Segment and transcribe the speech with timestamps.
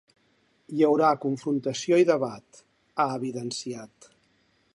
[0.77, 2.63] Hi haurà confrontació i debat,
[2.97, 4.11] ha evidenciat.